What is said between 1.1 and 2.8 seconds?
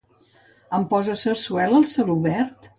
sarsuela al celobert?